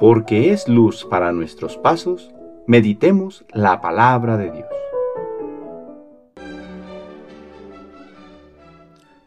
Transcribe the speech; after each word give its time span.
porque 0.00 0.50
es 0.50 0.66
luz 0.66 1.04
para 1.04 1.30
nuestros 1.30 1.76
pasos, 1.76 2.30
meditemos 2.66 3.44
la 3.52 3.82
palabra 3.82 4.38
de 4.38 4.50
Dios. 4.50 4.66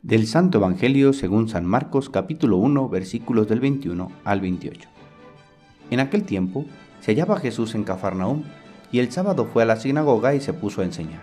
Del 0.00 0.26
Santo 0.26 0.56
Evangelio 0.56 1.12
según 1.12 1.50
San 1.50 1.66
Marcos 1.66 2.08
capítulo 2.08 2.56
1 2.56 2.88
versículos 2.88 3.46
del 3.46 3.60
21 3.60 4.10
al 4.24 4.40
28. 4.40 4.88
En 5.90 6.00
aquel 6.00 6.24
tiempo 6.24 6.64
se 7.00 7.12
hallaba 7.12 7.40
Jesús 7.40 7.74
en 7.74 7.84
Cafarnaúm 7.84 8.44
y 8.90 9.00
el 9.00 9.12
sábado 9.12 9.44
fue 9.44 9.64
a 9.64 9.66
la 9.66 9.76
sinagoga 9.76 10.34
y 10.34 10.40
se 10.40 10.54
puso 10.54 10.80
a 10.80 10.84
enseñar. 10.86 11.20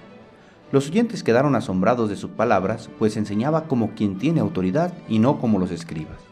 Los 0.72 0.90
oyentes 0.90 1.24
quedaron 1.24 1.56
asombrados 1.56 2.12
de 2.12 2.16
sus 2.16 2.30
palabras, 2.30 2.92
pues 3.00 3.18
enseñaba 3.18 3.64
como 3.64 3.96
quien 3.96 4.20
tiene 4.20 4.40
autoridad 4.40 4.94
y 5.10 5.18
no 5.18 5.40
como 5.40 5.58
los 5.58 5.72
escribas. 5.72 6.32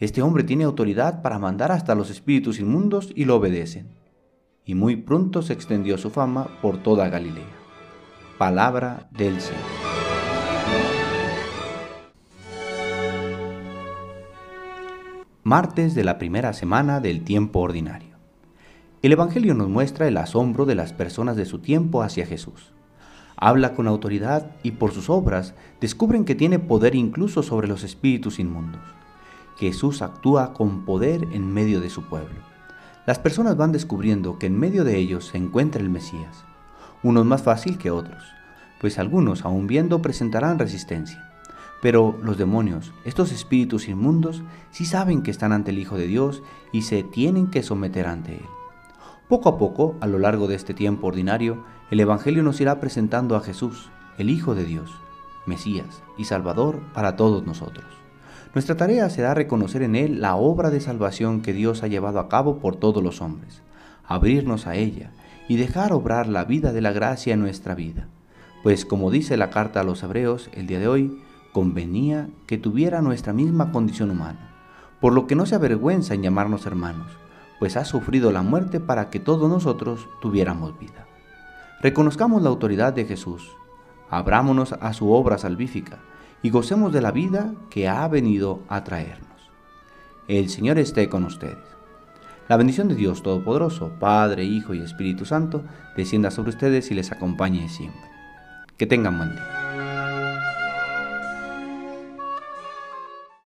Este 0.00 0.22
hombre 0.22 0.44
tiene 0.44 0.64
autoridad 0.64 1.20
para 1.20 1.38
mandar 1.38 1.72
hasta 1.72 1.94
los 1.94 2.08
espíritus 2.08 2.58
inmundos 2.58 3.12
y 3.14 3.26
lo 3.26 3.36
obedecen. 3.36 3.88
Y 4.64 4.74
muy 4.74 4.96
pronto 4.96 5.42
se 5.42 5.52
extendió 5.52 5.98
su 5.98 6.08
fama 6.08 6.48
por 6.62 6.82
toda 6.82 7.10
Galilea. 7.10 7.44
Palabra 8.38 9.10
del 9.10 9.42
Señor. 9.42 9.60
Martes 15.42 15.94
de 15.94 16.04
la 16.04 16.16
primera 16.16 16.54
semana 16.54 17.00
del 17.00 17.22
tiempo 17.22 17.60
ordinario. 17.60 18.16
El 19.02 19.12
Evangelio 19.12 19.52
nos 19.52 19.68
muestra 19.68 20.08
el 20.08 20.16
asombro 20.16 20.64
de 20.64 20.76
las 20.76 20.94
personas 20.94 21.36
de 21.36 21.44
su 21.44 21.58
tiempo 21.58 22.02
hacia 22.02 22.24
Jesús. 22.24 22.72
Habla 23.36 23.74
con 23.74 23.86
autoridad 23.86 24.52
y 24.62 24.70
por 24.70 24.92
sus 24.92 25.10
obras 25.10 25.54
descubren 25.78 26.24
que 26.24 26.34
tiene 26.34 26.58
poder 26.58 26.94
incluso 26.94 27.42
sobre 27.42 27.68
los 27.68 27.84
espíritus 27.84 28.38
inmundos. 28.38 28.99
Jesús 29.60 30.00
actúa 30.00 30.54
con 30.54 30.86
poder 30.86 31.28
en 31.32 31.52
medio 31.52 31.82
de 31.82 31.90
su 31.90 32.04
pueblo. 32.04 32.40
Las 33.04 33.18
personas 33.18 33.58
van 33.58 33.72
descubriendo 33.72 34.38
que 34.38 34.46
en 34.46 34.58
medio 34.58 34.84
de 34.84 34.96
ellos 34.96 35.26
se 35.26 35.36
encuentra 35.36 35.82
el 35.82 35.90
Mesías, 35.90 36.44
unos 37.02 37.26
más 37.26 37.42
fácil 37.42 37.76
que 37.76 37.90
otros, 37.90 38.22
pues 38.80 38.98
algunos, 38.98 39.44
aun 39.44 39.66
viendo, 39.66 40.00
presentarán 40.00 40.58
resistencia. 40.58 41.30
Pero 41.82 42.18
los 42.22 42.38
demonios, 42.38 42.94
estos 43.04 43.32
espíritus 43.32 43.86
inmundos, 43.86 44.42
sí 44.70 44.86
saben 44.86 45.22
que 45.22 45.30
están 45.30 45.52
ante 45.52 45.72
el 45.72 45.78
Hijo 45.78 45.98
de 45.98 46.06
Dios 46.06 46.42
y 46.72 46.82
se 46.82 47.02
tienen 47.02 47.50
que 47.50 47.62
someter 47.62 48.06
ante 48.06 48.36
Él. 48.36 48.46
Poco 49.28 49.50
a 49.50 49.58
poco, 49.58 49.96
a 50.00 50.06
lo 50.06 50.18
largo 50.18 50.48
de 50.48 50.54
este 50.54 50.72
tiempo 50.72 51.08
ordinario, 51.08 51.64
el 51.90 52.00
Evangelio 52.00 52.42
nos 52.42 52.62
irá 52.62 52.80
presentando 52.80 53.36
a 53.36 53.40
Jesús, 53.40 53.90
el 54.16 54.30
Hijo 54.30 54.54
de 54.54 54.64
Dios, 54.64 54.90
Mesías 55.44 56.02
y 56.16 56.24
Salvador 56.24 56.80
para 56.94 57.16
todos 57.16 57.44
nosotros. 57.44 57.99
Nuestra 58.52 58.76
tarea 58.76 59.08
será 59.10 59.32
reconocer 59.32 59.82
en 59.82 59.94
Él 59.94 60.20
la 60.20 60.34
obra 60.34 60.70
de 60.70 60.80
salvación 60.80 61.40
que 61.40 61.52
Dios 61.52 61.84
ha 61.84 61.86
llevado 61.86 62.18
a 62.18 62.28
cabo 62.28 62.58
por 62.58 62.74
todos 62.74 63.00
los 63.00 63.20
hombres, 63.20 63.62
abrirnos 64.04 64.66
a 64.66 64.74
ella 64.74 65.12
y 65.46 65.56
dejar 65.56 65.92
obrar 65.92 66.26
la 66.26 66.44
vida 66.44 66.72
de 66.72 66.80
la 66.80 66.90
gracia 66.90 67.34
en 67.34 67.40
nuestra 67.40 67.76
vida. 67.76 68.08
Pues 68.64 68.84
como 68.84 69.12
dice 69.12 69.36
la 69.36 69.50
carta 69.50 69.80
a 69.80 69.84
los 69.84 70.02
hebreos 70.02 70.50
el 70.52 70.66
día 70.66 70.80
de 70.80 70.88
hoy, 70.88 71.22
convenía 71.52 72.28
que 72.46 72.58
tuviera 72.58 73.02
nuestra 73.02 73.32
misma 73.32 73.70
condición 73.70 74.10
humana, 74.10 74.50
por 75.00 75.12
lo 75.12 75.28
que 75.28 75.36
no 75.36 75.46
se 75.46 75.54
avergüenza 75.54 76.14
en 76.14 76.22
llamarnos 76.22 76.66
hermanos, 76.66 77.06
pues 77.60 77.76
ha 77.76 77.84
sufrido 77.84 78.32
la 78.32 78.42
muerte 78.42 78.80
para 78.80 79.10
que 79.10 79.20
todos 79.20 79.48
nosotros 79.48 80.08
tuviéramos 80.20 80.76
vida. 80.76 81.06
Reconozcamos 81.80 82.42
la 82.42 82.48
autoridad 82.48 82.92
de 82.92 83.04
Jesús, 83.04 83.48
abrámonos 84.10 84.72
a 84.72 84.92
su 84.92 85.12
obra 85.12 85.38
salvífica, 85.38 85.98
y 86.42 86.50
gocemos 86.50 86.92
de 86.92 87.02
la 87.02 87.10
vida 87.10 87.54
que 87.70 87.88
ha 87.88 88.06
venido 88.08 88.62
a 88.68 88.84
traernos. 88.84 89.28
El 90.28 90.48
Señor 90.48 90.78
esté 90.78 91.08
con 91.08 91.24
ustedes. 91.24 91.58
La 92.48 92.56
bendición 92.56 92.88
de 92.88 92.94
Dios 92.94 93.22
Todopoderoso, 93.22 93.92
Padre, 94.00 94.44
Hijo 94.44 94.74
y 94.74 94.80
Espíritu 94.80 95.24
Santo, 95.24 95.62
descienda 95.96 96.30
sobre 96.30 96.50
ustedes 96.50 96.90
y 96.90 96.94
les 96.94 97.12
acompañe 97.12 97.68
siempre. 97.68 98.10
Que 98.76 98.86
tengan 98.86 99.18
buen 99.18 99.30
día. 99.30 99.59